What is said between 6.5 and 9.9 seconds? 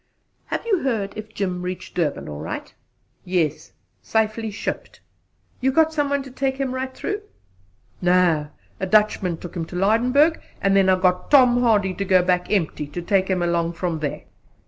him right through?" "No! A Dutchman took him to